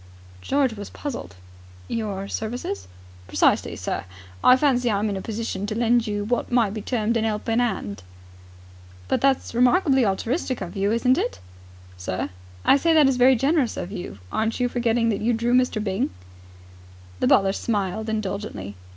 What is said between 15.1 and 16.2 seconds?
you drew Mr. Byng?"